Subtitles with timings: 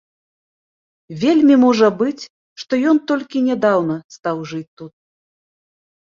[1.23, 2.23] Вельмі можа быць,
[2.61, 4.91] што ён толькі нядаўна стаў жыць тут.